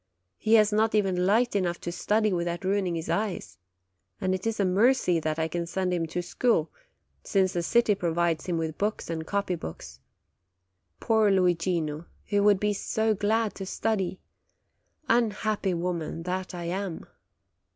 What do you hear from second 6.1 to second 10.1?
school, since the city provides him with books and copy books.